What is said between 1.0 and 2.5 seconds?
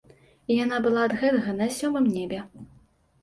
ад гэтага на сёмым небе.